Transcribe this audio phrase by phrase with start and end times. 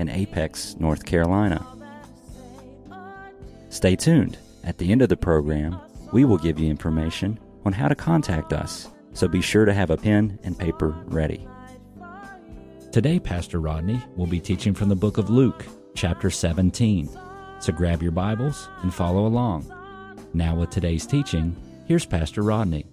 [0.00, 1.64] in Apex, North Carolina.
[3.68, 4.38] Stay tuned.
[4.64, 5.78] At the end of the program,
[6.12, 9.90] we will give you information on how to contact us, so be sure to have
[9.90, 11.46] a pen and paper ready.
[12.92, 17.08] Today, Pastor Rodney will be teaching from the book of Luke, chapter 17.
[17.60, 19.72] So grab your Bibles and follow along.
[20.32, 21.54] Now, with today's teaching,
[21.86, 22.86] here's Pastor Rodney.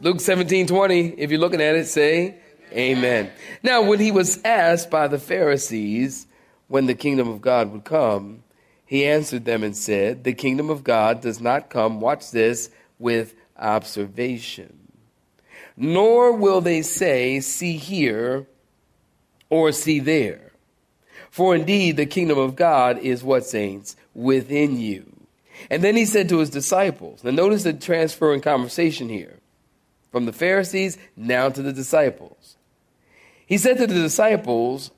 [0.00, 2.38] Luke 17 20, if you're looking at it, say
[2.72, 3.30] amen.
[3.62, 6.26] Now, when he was asked by the Pharisees
[6.68, 8.42] when the kingdom of God would come,
[8.84, 13.34] he answered them and said, The kingdom of God does not come, watch this, with
[13.58, 14.78] observation.
[15.76, 18.46] Nor will they say, See here
[19.50, 20.52] or see there.
[21.30, 23.96] For indeed, the kingdom of God is what, saints?
[24.14, 25.04] Within you.
[25.70, 29.38] And then he said to his disciples, now notice the transfer in conversation here
[30.10, 32.56] from the Pharisees now to the disciples.
[33.48, 34.90] He said to the disciples,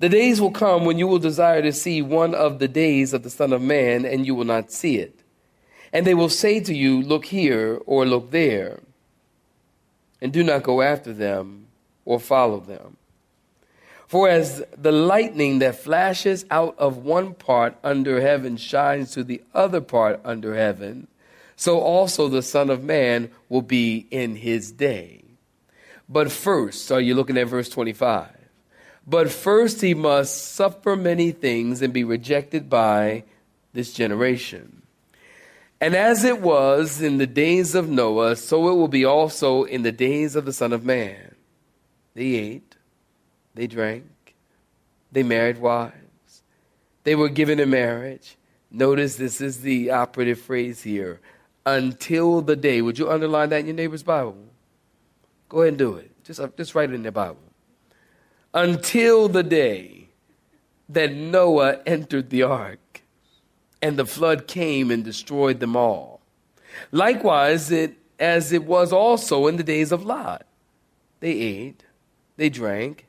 [0.00, 3.22] The days will come when you will desire to see one of the days of
[3.22, 5.20] the Son of Man, and you will not see it.
[5.92, 8.80] And they will say to you, Look here or look there,
[10.20, 11.68] and do not go after them
[12.04, 12.96] or follow them.
[14.08, 19.42] For as the lightning that flashes out of one part under heaven shines to the
[19.54, 21.06] other part under heaven,
[21.54, 25.25] so also the Son of Man will be in his day.
[26.08, 28.28] But first, are you looking at verse 25?
[29.06, 33.24] But first he must suffer many things and be rejected by
[33.72, 34.82] this generation.
[35.80, 39.82] And as it was in the days of Noah, so it will be also in
[39.82, 41.34] the days of the Son of Man.
[42.14, 42.76] They ate,
[43.54, 44.34] they drank,
[45.12, 46.42] they married wives,
[47.04, 48.36] they were given in marriage.
[48.70, 51.20] Notice this is the operative phrase here
[51.66, 52.80] until the day.
[52.80, 54.36] Would you underline that in your neighbor's Bible?
[55.48, 56.10] Go ahead and do it.
[56.24, 57.38] Just, uh, just write it in the Bible.
[58.52, 60.08] Until the day
[60.88, 63.02] that Noah entered the ark
[63.82, 66.20] and the flood came and destroyed them all.
[66.90, 70.46] Likewise, it, as it was also in the days of Lot.
[71.20, 71.84] They ate,
[72.36, 73.06] they drank,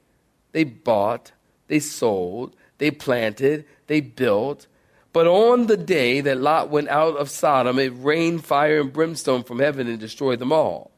[0.52, 1.32] they bought,
[1.68, 4.68] they sold, they planted, they built,
[5.14, 9.44] but on the day that Lot went out of Sodom, it rained fire and brimstone
[9.44, 10.92] from heaven and destroyed them all.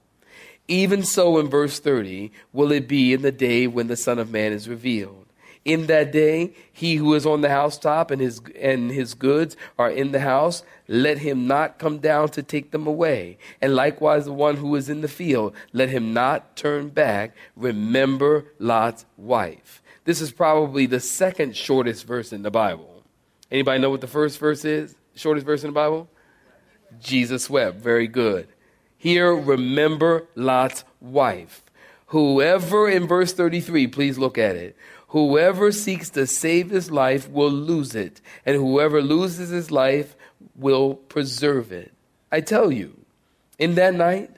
[0.70, 4.30] Even so, in verse 30, will it be in the day when the Son of
[4.30, 5.26] Man is revealed.
[5.66, 9.90] In that day, he who is on the housetop and his, and his goods are
[9.90, 13.40] in the house, let him not come down to take them away.
[13.60, 17.36] And likewise, the one who is in the field, let him not turn back.
[17.56, 19.82] Remember Lot's wife.
[20.06, 23.04] This is probably the second shortest verse in the Bible.
[23.52, 24.96] Anybody know what the first verse is?
[25.16, 26.08] Shortest verse in the Bible?
[27.02, 27.78] Jesus wept.
[27.78, 28.48] Very good.
[29.00, 31.64] Here, remember Lot's wife.
[32.08, 34.76] Whoever, in verse 33, please look at it.
[35.08, 40.18] Whoever seeks to save his life will lose it, and whoever loses his life
[40.54, 41.94] will preserve it.
[42.30, 42.96] I tell you,
[43.58, 44.32] in that night,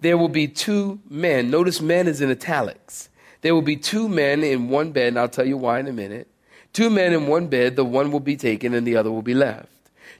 [0.00, 1.50] there will be two men.
[1.50, 3.08] Notice men is in italics.
[3.40, 5.92] There will be two men in one bed, and I'll tell you why in a
[5.92, 6.28] minute.
[6.74, 9.32] Two men in one bed, the one will be taken and the other will be
[9.32, 9.68] left.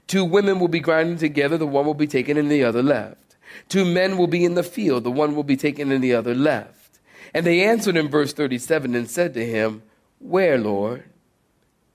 [0.07, 3.24] Two women will be grinding together, the one will be taken and the other left.
[3.69, 6.35] Two men will be in the field, the one will be taken and the other
[6.35, 6.99] left.
[7.33, 9.83] And they answered in verse 37 and said to him,
[10.19, 11.03] Where, Lord?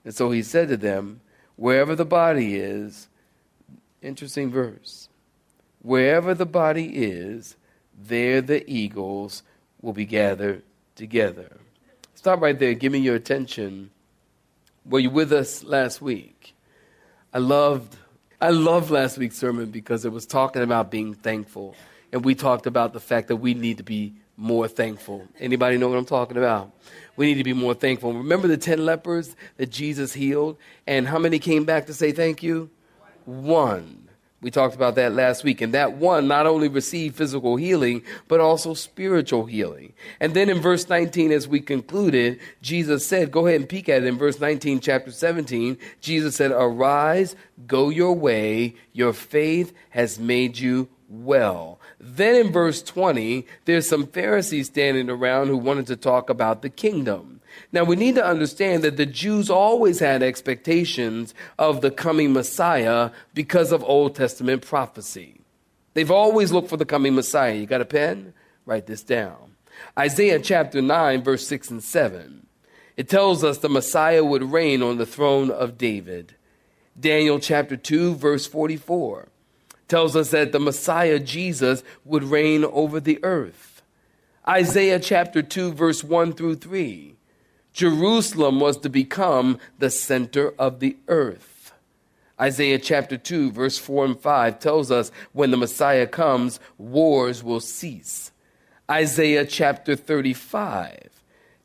[0.03, 1.21] And so he said to them,
[1.55, 3.07] Wherever the body is,
[4.01, 5.09] interesting verse,
[5.81, 7.55] wherever the body is,
[7.99, 9.43] there the eagles
[9.81, 10.63] will be gathered
[10.95, 11.57] together.
[12.15, 12.73] Stop right there.
[12.73, 13.91] Give me your attention
[14.85, 16.55] were you with us last week?
[17.33, 17.95] I loved
[18.41, 21.75] I love last week's sermon because it was talking about being thankful.
[22.11, 25.27] And we talked about the fact that we need to be more thankful.
[25.39, 26.71] Anybody know what I'm talking about?
[27.15, 28.13] We need to be more thankful.
[28.13, 30.57] Remember the 10 lepers that Jesus healed?
[30.87, 32.71] And how many came back to say thank you?
[33.25, 34.09] One.
[34.41, 35.61] We talked about that last week.
[35.61, 39.93] And that one not only received physical healing, but also spiritual healing.
[40.19, 44.01] And then in verse 19, as we concluded, Jesus said, go ahead and peek at
[44.03, 45.77] it in verse 19, chapter 17.
[45.99, 47.35] Jesus said, Arise,
[47.67, 51.79] go your way, your faith has made you well.
[51.99, 56.69] Then in verse 20, there's some Pharisees standing around who wanted to talk about the
[56.69, 57.40] kingdom.
[57.71, 63.11] Now, we need to understand that the Jews always had expectations of the coming Messiah
[63.33, 65.41] because of Old Testament prophecy.
[65.93, 67.53] They've always looked for the coming Messiah.
[67.53, 68.33] You got a pen?
[68.65, 69.55] Write this down.
[69.97, 72.47] Isaiah chapter 9, verse 6 and 7.
[72.97, 76.35] It tells us the Messiah would reign on the throne of David.
[76.99, 79.29] Daniel chapter 2, verse 44
[79.91, 83.81] tells us that the Messiah Jesus would reign over the earth.
[84.47, 87.15] Isaiah chapter 2, verse 1 through 3.
[87.73, 91.73] Jerusalem was to become the center of the earth.
[92.39, 97.59] Isaiah chapter 2, verse 4 and 5 tells us when the Messiah comes, wars will
[97.59, 98.31] cease.
[98.89, 101.11] Isaiah chapter 35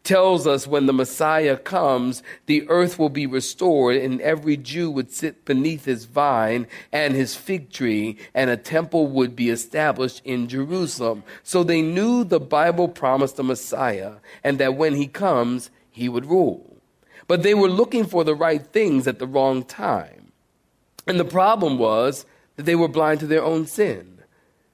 [0.05, 5.11] tells us when the Messiah comes, the earth will be restored, and every Jew would
[5.11, 10.47] sit beneath his vine and his fig tree, and a temple would be established in
[10.47, 11.25] Jerusalem.
[11.43, 14.13] So they knew the Bible promised a Messiah,
[14.45, 16.77] and that when he comes, he would rule.
[17.27, 20.31] But they were looking for the right things at the wrong time.
[21.07, 22.27] And the problem was
[22.57, 24.19] that they were blind to their own sin.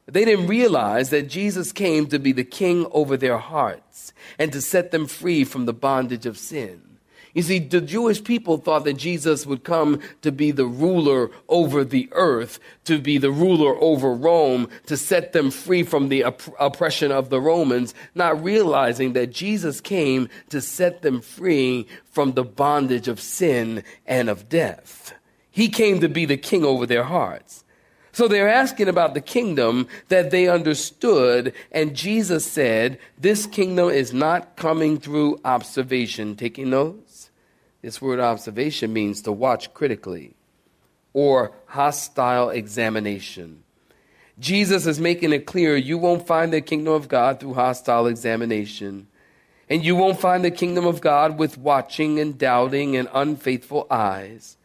[0.07, 4.61] They didn't realize that Jesus came to be the king over their hearts and to
[4.61, 6.92] set them free from the bondage of sin.
[7.35, 11.83] You see, the Jewish people thought that Jesus would come to be the ruler over
[11.83, 16.55] the earth, to be the ruler over Rome, to set them free from the opp-
[16.61, 22.45] oppression of the Romans, not realizing that Jesus came to set them free from the
[22.45, 25.15] bondage of sin and of death.
[25.51, 27.65] He came to be the king over their hearts.
[28.13, 34.13] So they're asking about the kingdom that they understood, and Jesus said, This kingdom is
[34.13, 36.37] not coming through observation.
[36.37, 37.31] Taking notes?
[37.81, 40.35] This word observation means to watch critically
[41.15, 43.65] or hostile examination.
[44.39, 49.09] Jesus is making it clear you won't find the kingdom of God through hostile examination.
[49.69, 54.57] And you won't find the kingdom of God with watching and doubting and unfaithful eyes.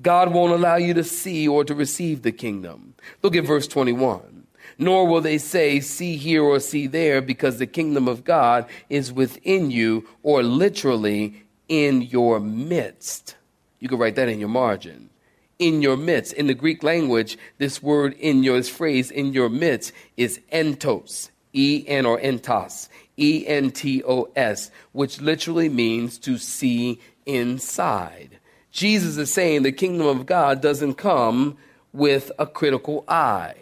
[0.00, 2.94] God won't allow you to see or to receive the kingdom.
[3.22, 4.46] Look at verse 21.
[4.78, 9.12] Nor will they say, see here or see there, because the kingdom of God is
[9.12, 13.34] within you, or literally in your midst.
[13.80, 15.10] You can write that in your margin.
[15.58, 16.32] In your midst.
[16.34, 21.30] In the Greek language, this word in your this phrase in your midst is entos.
[21.52, 22.88] E N or entos.
[23.16, 28.37] E N T O S, which literally means to see inside.
[28.70, 31.56] Jesus is saying the kingdom of God doesn't come
[31.92, 33.54] with a critical eye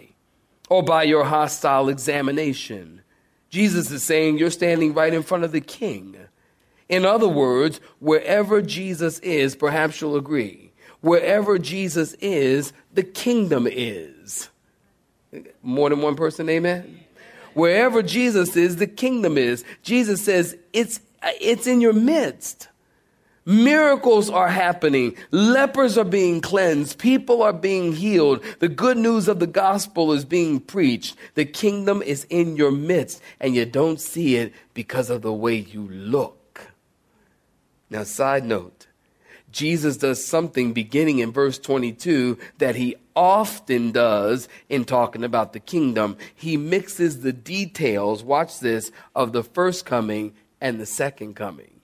[0.68, 3.02] or by your hostile examination.
[3.48, 6.16] Jesus is saying you're standing right in front of the king.
[6.88, 14.50] In other words, wherever Jesus is, perhaps you'll agree, wherever Jesus is, the kingdom is.
[15.62, 17.00] More than one person, amen?
[17.54, 19.64] Wherever Jesus is, the kingdom is.
[19.82, 21.00] Jesus says it's,
[21.40, 22.68] it's in your midst.
[23.48, 25.14] Miracles are happening.
[25.30, 26.98] Lepers are being cleansed.
[26.98, 28.42] People are being healed.
[28.58, 31.16] The good news of the gospel is being preached.
[31.34, 35.54] The kingdom is in your midst, and you don't see it because of the way
[35.54, 36.72] you look.
[37.88, 38.88] Now, side note
[39.52, 45.60] Jesus does something beginning in verse 22 that he often does in talking about the
[45.60, 46.16] kingdom.
[46.34, 51.75] He mixes the details, watch this, of the first coming and the second coming.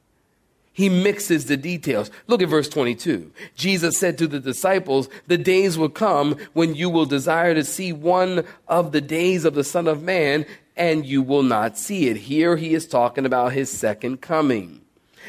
[0.74, 2.10] He mixes the details.
[2.26, 3.30] Look at verse 22.
[3.54, 7.92] Jesus said to the disciples, The days will come when you will desire to see
[7.92, 12.16] one of the days of the Son of Man, and you will not see it.
[12.16, 14.80] Here he is talking about his second coming.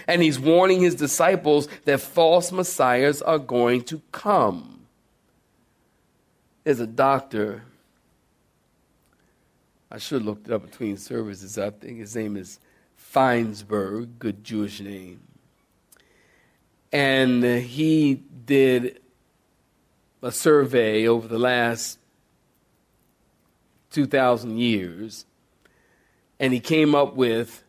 [0.07, 4.85] And he's warning his disciples that false messiahs are going to come.
[6.63, 7.63] There's a doctor.
[9.91, 11.57] I should have looked it up between services.
[11.57, 12.59] I think his name is
[12.97, 15.19] Feinsberg, good Jewish name
[16.93, 18.13] and he
[18.45, 19.01] did
[20.21, 21.97] a survey over the last
[23.89, 25.25] 2,000 years,
[26.39, 27.63] and he came up with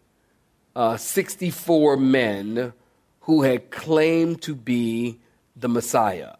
[0.77, 2.75] uh, 64 men
[3.21, 5.19] who had claimed to be
[5.57, 6.35] the Messiah.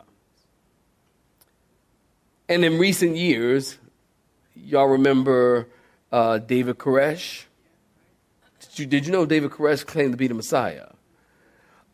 [2.49, 3.79] And in recent years,
[4.55, 5.69] y'all remember
[6.13, 7.45] uh, David Koresh?
[8.61, 10.89] Did you, did you know David Koresh claimed to be the Messiah?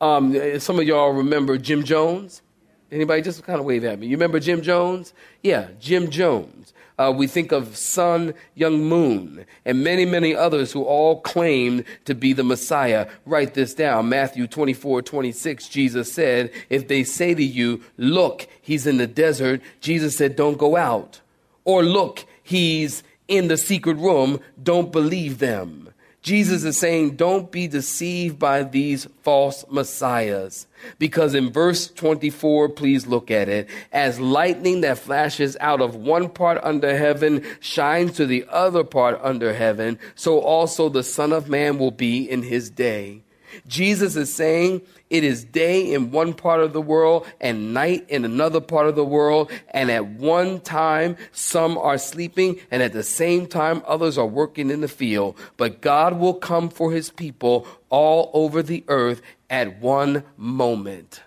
[0.01, 2.43] Um, some of y'all remember Jim Jones.
[2.91, 4.07] Anybody just kind of wave at me.
[4.07, 5.13] You remember Jim Jones?
[5.43, 6.73] Yeah, Jim Jones.
[6.99, 12.15] Uh, we think of Sun Myung Moon and many, many others who all claimed to
[12.15, 13.09] be the Messiah.
[13.25, 14.09] Write this down.
[14.09, 19.63] Matthew 24, 26, Jesus said, If they say to you, Look, he's in the desert,
[19.81, 21.21] Jesus said, Don't go out.
[21.65, 25.90] Or look, he's in the secret room, don't believe them.
[26.23, 30.67] Jesus is saying, don't be deceived by these false messiahs.
[30.99, 36.29] Because in verse 24, please look at it, as lightning that flashes out of one
[36.29, 41.49] part under heaven shines to the other part under heaven, so also the Son of
[41.49, 43.23] Man will be in his day.
[43.67, 48.25] Jesus is saying it is day in one part of the world and night in
[48.25, 49.51] another part of the world.
[49.71, 54.71] And at one time, some are sleeping and at the same time, others are working
[54.71, 55.37] in the field.
[55.57, 61.23] But God will come for his people all over the earth at one moment.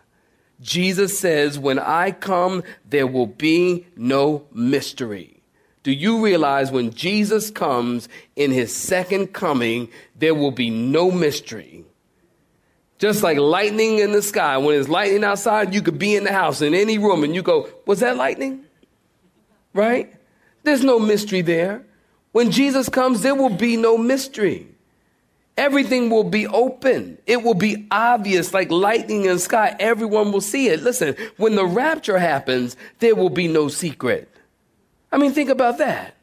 [0.62, 5.42] Jesus says, when I come, there will be no mystery.
[5.84, 11.84] Do you realize when Jesus comes in his second coming, there will be no mystery?
[13.04, 14.58] Just like lightning in the sky.
[14.58, 17.42] When it's lightning outside, you could be in the house, in any room, and you
[17.42, 18.64] go, Was that lightning?
[19.74, 20.14] Right?
[20.64, 21.86] There's no mystery there.
[22.32, 24.70] When Jesus comes, there will be no mystery.
[25.58, 27.18] Everything will be open.
[27.28, 29.76] It will be obvious like lightning in the sky.
[29.82, 30.82] Everyone will see it.
[30.82, 34.34] Listen, when the rapture happens, there will be no secret.
[35.12, 36.16] I mean, think about that.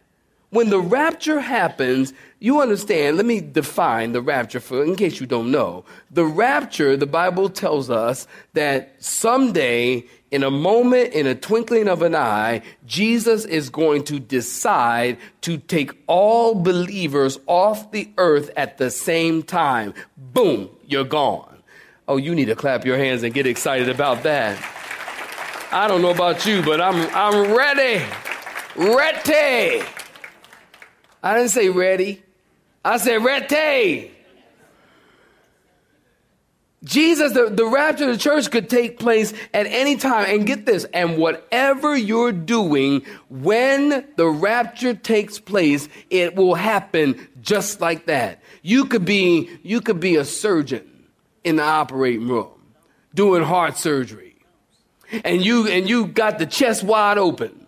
[0.48, 5.26] When the rapture happens, you understand, let me define the rapture for, in case you
[5.26, 5.84] don't know.
[6.10, 12.00] The rapture, the Bible tells us that someday, in a moment, in a twinkling of
[12.00, 18.78] an eye, Jesus is going to decide to take all believers off the earth at
[18.78, 19.92] the same time.
[20.16, 21.62] Boom, you're gone.
[22.08, 24.58] Oh, you need to clap your hands and get excited about that.
[25.70, 28.02] I don't know about you, but I'm, I'm ready.
[28.76, 29.84] Ready.
[31.22, 32.22] I didn't say ready.
[32.84, 34.12] I said ready.
[36.82, 40.24] Jesus, the, the rapture of the church could take place at any time.
[40.34, 47.28] And get this, and whatever you're doing, when the rapture takes place, it will happen
[47.42, 48.42] just like that.
[48.62, 50.88] You could be, you could be a surgeon
[51.44, 52.48] in the operating room
[53.14, 54.36] doing heart surgery.
[55.24, 57.59] And you, and you got the chest wide open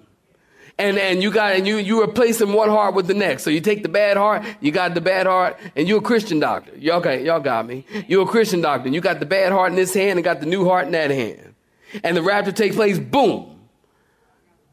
[0.79, 3.43] and, and you got and you you replacing one heart with the next.
[3.43, 6.41] So you take the bad heart, you got the bad heart, and you're a Christian
[6.41, 6.77] doctor.
[6.77, 7.85] Y'all okay, y'all got me.
[8.09, 8.87] You're a Christian doctor.
[8.87, 10.93] And you got the bad heart in this hand and got the new heart in
[10.93, 11.55] that hand.
[12.03, 13.61] And the rapture takes place, boom.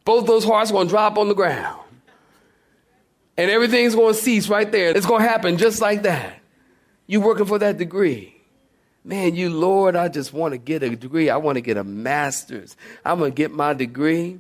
[0.06, 1.82] Both those hearts gonna drop on the ground.
[3.38, 4.90] And everything's gonna cease right there.
[4.90, 6.40] It's gonna happen just like that.
[7.08, 8.36] You working for that degree.
[9.04, 11.30] Man, you Lord, I just want to get a degree.
[11.30, 12.76] I want to get a master's.
[13.06, 14.40] I'm gonna get my degree.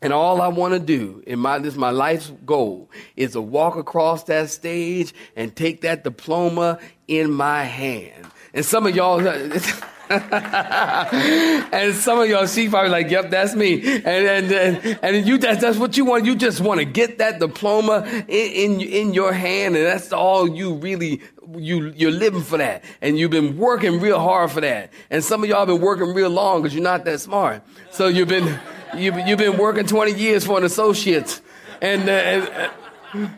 [0.00, 3.76] And all I want to do in my this my life's goal is to walk
[3.76, 6.78] across that stage and take that diploma
[7.08, 8.26] in my hand.
[8.54, 9.20] And some of y'all
[10.10, 13.82] and some of y'all see probably like, yep, that's me.
[13.82, 16.24] And and and, and you that's, that's what you want.
[16.24, 20.48] You just want to get that diploma in, in in your hand, and that's all
[20.48, 21.20] you really
[21.56, 24.92] you you're living for that, and you've been working real hard for that.
[25.10, 27.62] And some of y'all been working real long because you're not that smart.
[27.90, 28.58] So you've been
[28.96, 31.40] You've, you've been working 20 years for an associate.
[31.80, 32.48] And, uh, and
[33.14, 33.28] uh,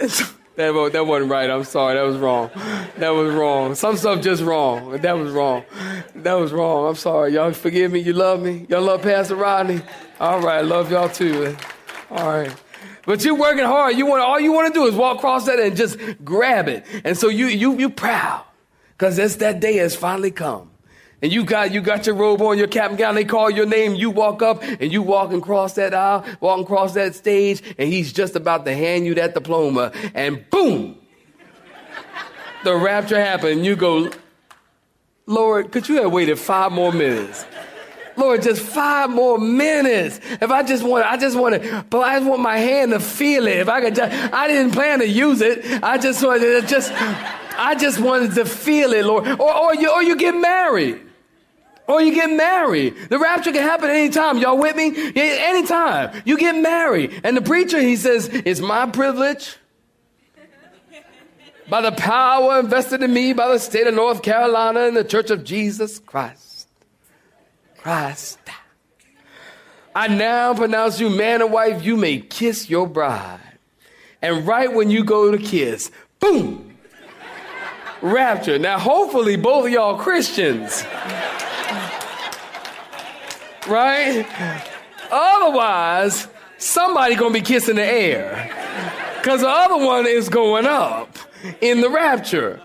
[0.56, 1.50] that, that wasn't right.
[1.50, 1.94] I'm sorry.
[1.94, 2.50] That was wrong.
[2.98, 3.74] That was wrong.
[3.74, 4.98] Some stuff just wrong.
[4.98, 5.64] That was wrong.
[6.14, 6.88] That was wrong.
[6.88, 7.34] I'm sorry.
[7.34, 8.00] Y'all forgive me.
[8.00, 8.66] You love me.
[8.68, 9.80] Y'all love Pastor Rodney.
[10.20, 10.64] All right.
[10.64, 11.56] Love y'all too.
[12.10, 12.54] All right.
[13.04, 13.96] But you're working hard.
[13.96, 16.84] You want all you want to do is walk across that and just grab it.
[17.04, 18.44] And so you you you proud
[18.92, 20.71] because that day has finally come
[21.22, 23.14] and you got you got your robe on, your cap and gown.
[23.14, 23.94] They call your name.
[23.94, 28.12] You walk up and you walk across that aisle, walk across that stage, and he's
[28.12, 30.98] just about to hand you that diploma, and boom,
[32.64, 33.64] the rapture happened.
[33.64, 34.10] You go,
[35.26, 37.46] Lord, could you have waited five more minutes?
[38.14, 40.20] Lord, just five more minutes.
[40.22, 43.00] If I just want, I just want to, but I just want my hand to
[43.00, 43.58] feel it.
[43.58, 45.82] If I could just, I didn't plan to use it.
[45.82, 49.26] I just wanted to just, I just wanted to feel it, Lord.
[49.26, 51.00] Or, or you, or you get married.
[51.88, 52.94] Or you get married.
[53.10, 54.38] The rapture can happen anytime.
[54.38, 54.90] Y'all with me?
[55.14, 56.22] Yeah, anytime.
[56.24, 57.20] You get married.
[57.24, 59.56] And the preacher, he says, it's my privilege
[61.68, 65.30] by the power invested in me by the state of North Carolina and the Church
[65.30, 66.68] of Jesus Christ.
[67.78, 68.38] Christ.
[69.94, 73.40] I now pronounce you man and wife, you may kiss your bride.
[74.22, 76.78] And right when you go to kiss, boom,
[78.00, 78.58] rapture.
[78.58, 80.84] Now, hopefully, both of y'all Christians
[83.66, 84.26] right?
[85.10, 86.28] Otherwise,
[86.58, 88.50] somebody gonna be kissing the air.
[89.18, 91.16] Because the other one is going up
[91.60, 92.60] in the rapture.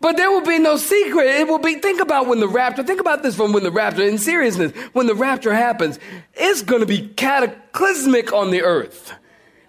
[0.00, 1.26] But there will be no secret.
[1.26, 4.02] It will be, think about when the rapture, think about this from when the rapture,
[4.02, 5.98] in seriousness, when the rapture happens,
[6.34, 9.12] it's going to be cataclysmic on the earth.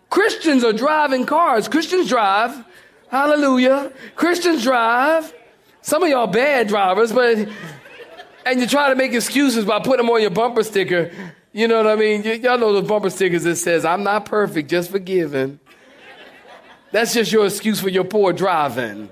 [0.09, 1.67] Christians are driving cars.
[1.67, 2.63] Christians drive.
[3.09, 3.91] Hallelujah.
[4.15, 5.33] Christians drive.
[5.81, 7.47] Some of y'all bad drivers, but
[8.51, 11.11] and you try to make excuses by putting them on your bumper sticker.
[11.51, 12.23] You know what I mean?
[12.23, 15.59] Y- y'all know those bumper stickers that says, I'm not perfect, just forgiven.
[16.91, 19.09] That's just your excuse for your poor driving.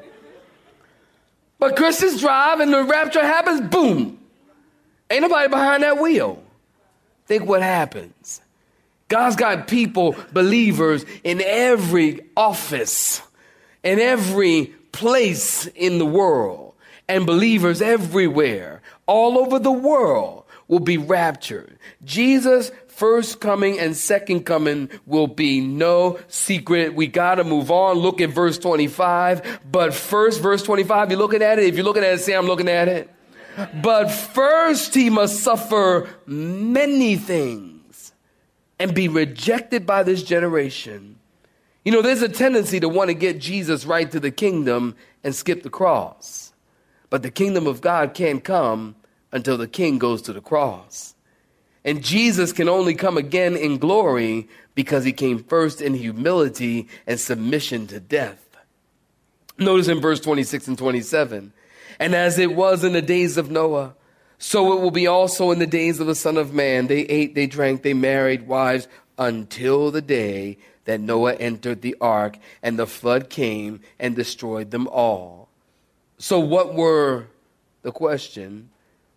[1.59, 4.19] But Christians drive and the rapture happens, boom.
[5.09, 6.43] Ain't nobody behind that wheel.
[7.25, 8.41] Think what happens.
[9.07, 13.21] God's got people, believers, in every office,
[13.83, 16.73] in every place in the world,
[17.07, 21.79] and believers everywhere, all over the world, will be raptured.
[22.03, 26.93] Jesus' first coming and second coming will be no secret.
[26.93, 27.97] We got to move on.
[27.97, 29.61] Look at verse 25.
[29.71, 31.65] But first, verse 25, you're looking at it?
[31.65, 33.09] If you're looking at it, say, I'm looking at it.
[33.81, 38.13] But first, he must suffer many things
[38.79, 41.17] and be rejected by this generation.
[41.83, 45.33] You know, there's a tendency to want to get Jesus right to the kingdom and
[45.33, 46.46] skip the cross.
[47.09, 48.95] But the kingdom of God can't come
[49.31, 51.15] until the king goes to the cross.
[51.85, 57.19] And Jesus can only come again in glory because he came first in humility and
[57.19, 58.43] submission to death.
[59.57, 61.53] Notice in verse 26 and 27
[61.99, 63.95] And as it was in the days of Noah,
[64.37, 66.87] so it will be also in the days of the Son of Man.
[66.87, 68.87] They ate, they drank, they married wives
[69.17, 74.87] until the day that Noah entered the ark and the flood came and destroyed them
[74.87, 75.46] all.
[76.19, 77.27] So, what were
[77.83, 78.69] the question?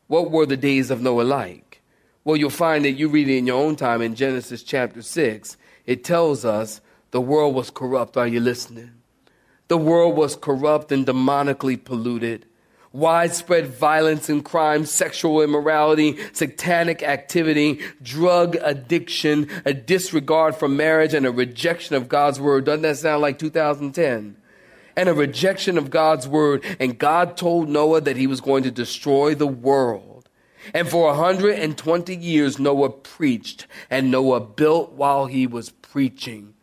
[0.07, 1.81] What were the days of Noah like?
[2.25, 5.57] Well, you'll find that you read it in your own time in Genesis chapter 6.
[5.87, 8.19] It tells us the world was corrupt.
[8.19, 8.93] Are you listening?
[9.69, 12.45] The world was corrupt and demonically polluted.
[12.93, 21.25] Widespread violence and crime, sexual immorality, satanic activity, drug addiction, a disregard for marriage, and
[21.25, 22.65] a rejection of God's word.
[22.67, 24.37] Doesn't that sound like 2010?
[24.97, 26.65] And a rejection of God's word.
[26.79, 30.29] And God told Noah that he was going to destroy the world.
[30.75, 36.55] And for 120 years, Noah preached, and Noah built while he was preaching.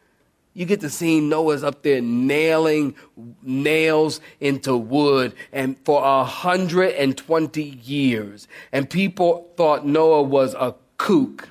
[0.54, 2.96] You get to see Noah's up there nailing
[3.44, 8.48] nails into wood and for 120 years.
[8.72, 11.50] And people thought Noah was a kook.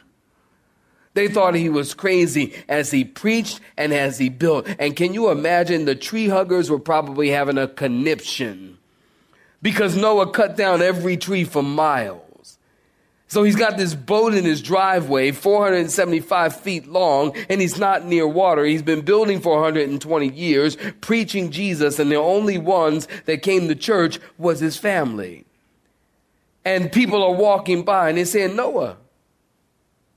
[1.16, 4.68] They thought he was crazy as he preached and as he built.
[4.78, 8.76] And can you imagine the tree huggers were probably having a conniption
[9.62, 12.58] because Noah cut down every tree for miles.
[13.28, 18.28] So he's got this boat in his driveway, 475 feet long, and he's not near
[18.28, 18.66] water.
[18.66, 23.74] He's been building for 120 years, preaching Jesus, and the only ones that came to
[23.74, 25.46] church was his family.
[26.62, 28.98] And people are walking by and they're saying, Noah,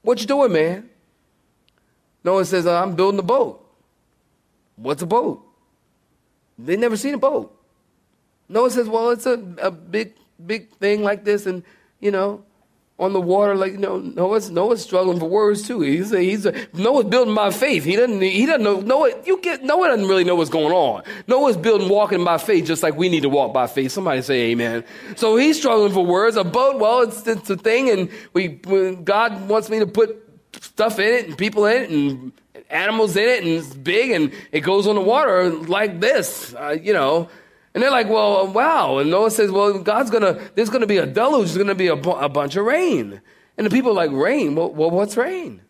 [0.01, 0.88] what you doing, man?
[2.23, 3.65] Noah says, I'm building a boat.
[4.75, 5.45] What's a boat?
[6.57, 7.55] They never seen a boat.
[8.47, 11.63] Noah says, well, it's a, a big, big thing like this, and,
[11.99, 12.43] you know,
[12.99, 15.79] on the water, like you know, Noah's Noah's struggling for words too.
[15.81, 17.85] He's a, he's a, Noah's building by faith.
[17.85, 19.13] He doesn't he doesn't know Noah.
[19.25, 21.03] You get Noah doesn't really know what's going on.
[21.25, 23.93] Noah's building walking by faith, just like we need to walk by faith.
[23.93, 24.83] Somebody say Amen.
[25.15, 26.35] So he's struggling for words.
[26.35, 30.28] A boat, well, it's it's a thing, and we God wants me to put
[30.61, 32.31] stuff in it and people in it and
[32.69, 36.77] animals in it, and it's big and it goes on the water like this, uh,
[36.81, 37.29] you know.
[37.73, 38.97] And they're like, well, wow.
[38.97, 41.47] And Noah says, well, God's going to, there's going to be a deluge.
[41.47, 43.21] There's going to be a, bu- a bunch of rain.
[43.57, 44.55] And the people are like, rain?
[44.55, 45.61] Well, well what's rain?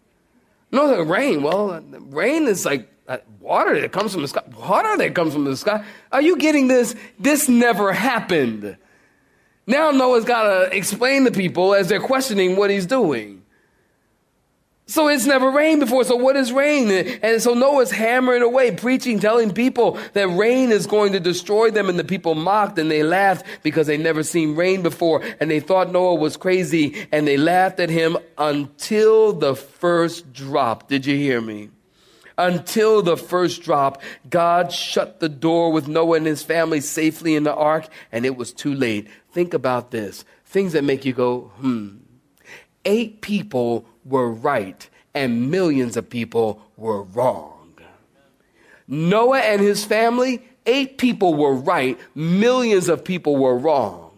[0.72, 1.44] No, like, rain.
[1.44, 4.44] Well, rain is like uh, water that comes from the sky.
[4.58, 5.84] Water that comes from the sky.
[6.12, 6.96] Are you getting this?
[7.18, 8.78] This never happened.
[9.68, 13.39] Now Noah's got to explain to people as they're questioning what he's doing.
[14.90, 16.04] So it's never rained before.
[16.04, 16.90] So what is rain?
[17.22, 21.90] And so Noah's hammering away, preaching, telling people that rain is going to destroy them.
[21.90, 25.22] And the people mocked and they laughed because they never seen rain before.
[25.40, 30.88] And they thought Noah was crazy and they laughed at him until the first drop.
[30.88, 31.70] Did you hear me?
[32.40, 37.44] Until the first drop, God shut the door with Noah and his family safely in
[37.44, 39.08] the ark and it was too late.
[39.32, 40.26] Think about this.
[40.46, 41.98] Things that make you go, hmm.
[42.86, 47.56] Eight people were right and millions of people were wrong.
[48.88, 54.10] Noah and his family, eight people were right, millions of people were wrong.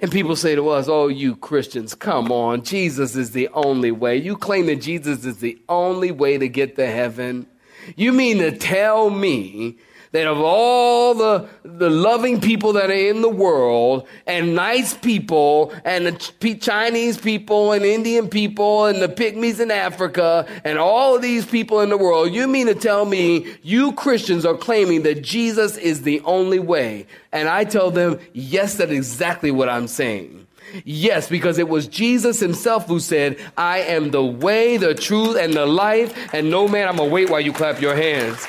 [0.00, 4.16] And people say to us, Oh, you Christians, come on, Jesus is the only way.
[4.16, 7.48] You claim that Jesus is the only way to get to heaven.
[7.96, 9.78] You mean to tell me
[10.12, 15.72] that of all the, the loving people that are in the world and nice people
[15.84, 21.22] and the Chinese people and Indian people and the pygmies in Africa and all of
[21.22, 25.22] these people in the world, you mean to tell me you Christians are claiming that
[25.22, 27.06] Jesus is the only way?
[27.32, 30.46] And I tell them, yes, that's exactly what I'm saying.
[30.84, 35.54] Yes, because it was Jesus himself who said, I am the way, the truth, and
[35.54, 38.46] the life, and no man, I'm gonna wait while you clap your hands.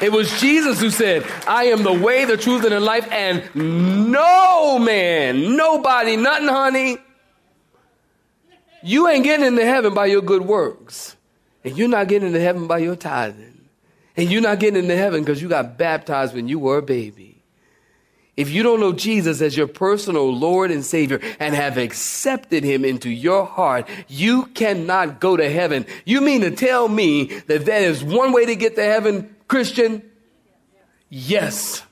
[0.00, 3.42] It was Jesus who said, I am the way, the truth, and the life, and
[3.54, 6.98] no man, nobody, nothing, honey.
[8.82, 11.16] You ain't getting into heaven by your good works.
[11.64, 13.68] And you're not getting into heaven by your tithing.
[14.16, 17.32] And you're not getting into heaven because you got baptized when you were a baby.
[18.34, 22.84] If you don't know Jesus as your personal Lord and Savior and have accepted Him
[22.84, 25.84] into your heart, you cannot go to heaven.
[26.06, 30.02] You mean to tell me that there is one way to get to heaven, Christian?
[31.10, 31.82] Yes.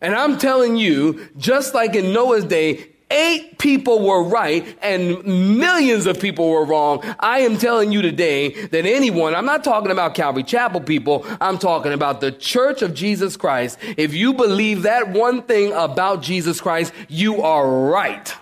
[0.00, 6.06] And I'm telling you, just like in Noah's day, eight people were right and millions
[6.06, 7.02] of people were wrong.
[7.18, 11.58] I am telling you today that anyone, I'm not talking about Calvary Chapel people, I'm
[11.58, 13.76] talking about the church of Jesus Christ.
[13.96, 18.32] If you believe that one thing about Jesus Christ, you are right.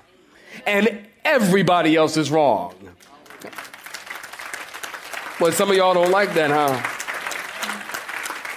[0.66, 2.74] And everybody else is wrong.
[5.40, 6.97] Well, some of y'all don't like that, huh?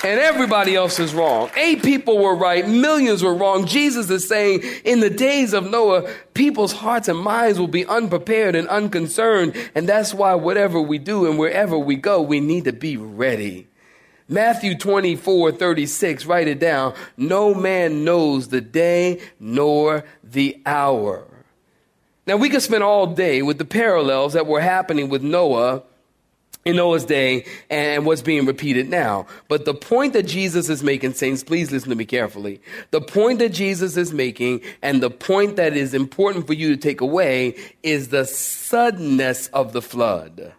[0.03, 1.49] And everybody else is wrong.
[1.55, 3.65] Eight people were right, millions were wrong.
[3.65, 8.55] Jesus is saying, in the days of Noah, people's hearts and minds will be unprepared
[8.55, 9.55] and unconcerned.
[9.75, 13.67] And that's why whatever we do and wherever we go, we need to be ready.
[14.27, 16.93] Matthew 24, 36, write it down.
[17.17, 21.25] No man knows the day nor the hour.
[22.25, 25.83] Now we could spend all day with the parallels that were happening with Noah
[26.63, 29.25] in Noah's day and what's being repeated now.
[29.47, 32.61] But the point that Jesus is making, saints, please listen to me carefully.
[32.91, 36.77] The point that Jesus is making and the point that is important for you to
[36.77, 40.53] take away is the suddenness of the flood.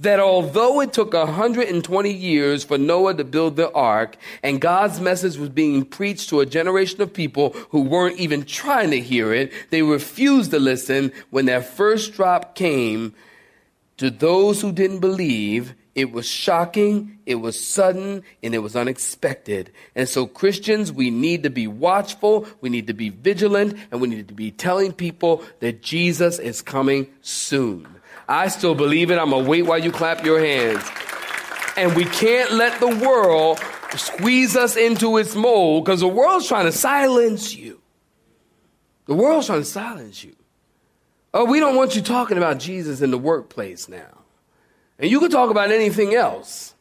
[0.00, 5.36] That although it took 120 years for Noah to build the ark and God's message
[5.36, 9.52] was being preached to a generation of people who weren't even trying to hear it,
[9.70, 13.12] they refused to listen when that first drop came
[13.98, 19.72] to those who didn't believe, it was shocking, it was sudden, and it was unexpected.
[19.96, 24.06] And so, Christians, we need to be watchful, we need to be vigilant, and we
[24.06, 27.86] need to be telling people that Jesus is coming soon.
[28.28, 29.18] I still believe it.
[29.18, 30.84] I'm going to wait while you clap your hands.
[31.76, 33.58] And we can't let the world
[33.96, 37.80] squeeze us into its mold because the world's trying to silence you.
[39.06, 40.36] The world's trying to silence you.
[41.34, 44.18] Oh, we don't want you talking about Jesus in the workplace now.
[44.98, 46.74] And you can talk about anything else.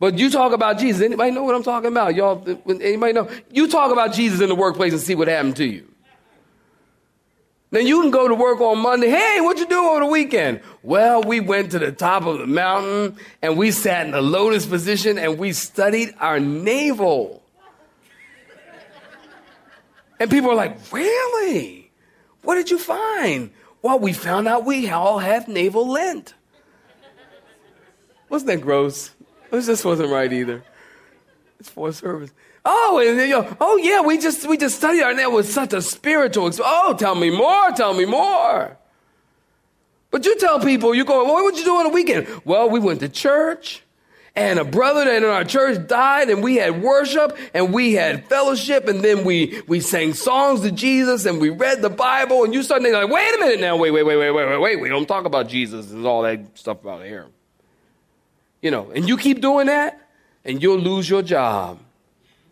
[0.00, 1.02] But you talk about Jesus.
[1.02, 2.14] Anybody know what I'm talking about?
[2.14, 3.28] Y'all, anybody know?
[3.50, 5.86] You talk about Jesus in the workplace and see what happened to you.
[7.70, 9.10] Then you can go to work on Monday.
[9.10, 10.60] Hey, what you do over the weekend?
[10.82, 14.64] Well, we went to the top of the mountain and we sat in the lotus
[14.64, 17.42] position and we studied our navel.
[20.18, 21.90] And people are like, really?
[22.42, 23.50] What did you find?
[23.82, 26.34] Well, we found out we all have navel lint.
[28.28, 29.10] Wasn't that gross?
[29.50, 30.62] This just wasn't right either.
[31.58, 32.30] It's for service.
[32.64, 35.72] Oh, and you know, oh yeah, we just we just studied our navel with such
[35.72, 36.50] a spiritual.
[36.60, 38.76] Oh, tell me more, tell me more.
[40.10, 42.26] But you tell people, you go, well, what would you do on the weekend?
[42.44, 43.82] Well, we went to church
[44.38, 48.24] and a brother that in our church died and we had worship and we had
[48.26, 52.54] fellowship and then we, we sang songs to Jesus and we read the Bible and
[52.54, 54.88] you suddenly like, wait a minute now, wait, wait, wait, wait, wait, wait, wait, we
[54.88, 57.26] don't talk about Jesus and all that stuff about here.
[58.62, 60.00] You know, and you keep doing that
[60.44, 61.80] and you'll lose your job.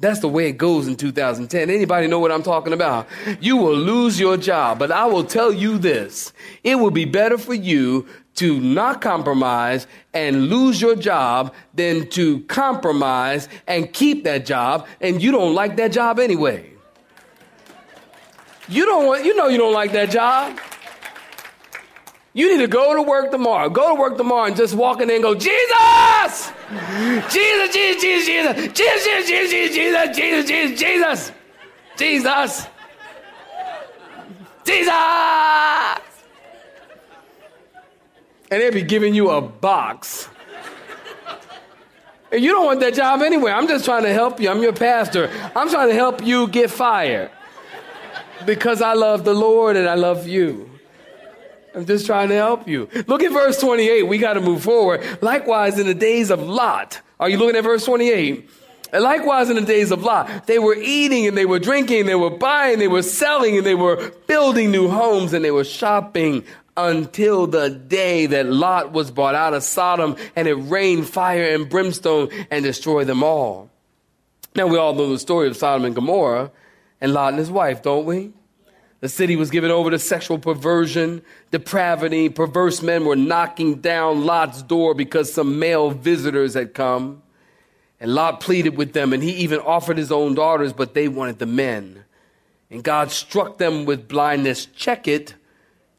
[0.01, 1.71] That's the way it goes in 2010.
[1.71, 3.07] Anybody know what I'm talking about?
[3.41, 6.33] You will lose your job, but I will tell you this.
[6.65, 12.41] It will be better for you to not compromise and lose your job than to
[12.41, 16.71] compromise and keep that job and you don't like that job anyway.
[18.69, 20.59] You don't want, you know you don't like that job.
[22.33, 23.71] You need to go to work tomorrow.
[23.71, 26.53] Go to work tomorrow and just walk in there and go, Jesus!
[27.33, 31.33] Jesus, Jesus, Jesus, Jesus, Jesus, Jesus, Jesus, Jesus, Jesus, Jesus,
[31.97, 32.67] Jesus,
[34.67, 36.16] Jesus
[38.51, 40.29] and they'd be giving you a box.
[42.33, 43.53] And you don't want that job anyway.
[43.53, 44.51] I'm just trying to help you.
[44.51, 45.31] I'm your pastor.
[45.55, 47.31] I'm trying to help you get fired
[48.45, 50.71] because I love the Lord and I love you.
[51.75, 52.89] I'm just trying to help you.
[53.07, 54.05] Look at verse 28.
[54.05, 55.05] We got to move forward.
[55.23, 58.49] Likewise, in the days of Lot, are you looking at verse 28?
[58.93, 62.15] And likewise, in the days of Lot, they were eating and they were drinking, they
[62.15, 66.45] were buying, they were selling, and they were building new homes and they were shopping
[66.77, 71.69] until the day that Lot was brought out of Sodom and it rained fire and
[71.69, 73.71] brimstone and destroyed them all.
[74.55, 76.51] Now, we all know the story of Sodom and Gomorrah
[77.01, 78.33] and Lot and his wife, don't we?
[79.01, 82.29] The city was given over to sexual perversion, depravity.
[82.29, 87.23] Perverse men were knocking down Lot's door because some male visitors had come.
[88.01, 91.39] And Lot pleaded with them, and he even offered his own daughters, but they wanted
[91.39, 92.05] the men.
[92.71, 94.67] And God struck them with blindness.
[94.67, 95.35] Check it.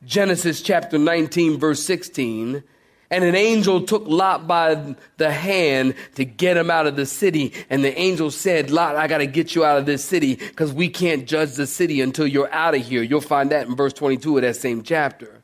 [0.06, 2.64] Genesis chapter 19, verse 16.
[3.10, 7.54] And an angel took Lot by the hand to get him out of the city.
[7.70, 10.74] And the angel said, Lot, I got to get you out of this city because
[10.74, 13.02] we can't judge the city until you're out of here.
[13.02, 15.42] You'll find that in verse 22 of that same chapter.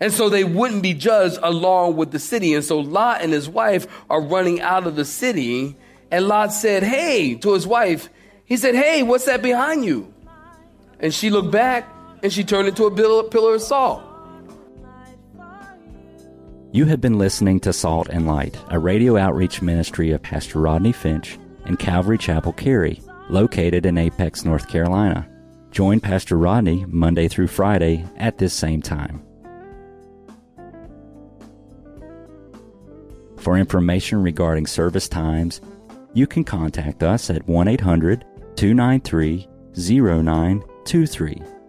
[0.00, 2.54] And so they wouldn't be judged along with the city.
[2.54, 5.76] And so Lot and his wife are running out of the city.
[6.10, 8.08] And Lot said, Hey, to his wife,
[8.44, 10.12] he said, Hey, what's that behind you?
[10.98, 11.88] And she looked back
[12.26, 14.02] and she turned into a pillar of salt.
[16.72, 20.90] You have been listening to Salt and Light, a radio outreach ministry of Pastor Rodney
[20.90, 25.28] Finch and Calvary Chapel Cary, located in Apex, North Carolina.
[25.70, 29.22] Join Pastor Rodney Monday through Friday at this same time.
[33.36, 35.60] For information regarding service times,
[36.12, 38.24] you can contact us at 1 800
[38.56, 41.55] 293 0923.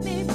[0.00, 0.31] Let